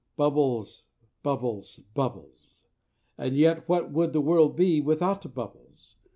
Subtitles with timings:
[0.17, 0.85] Bubbles;
[1.21, 2.55] bubbles; bubbles;
[3.19, 5.97] and yet what would the world be without bubbles?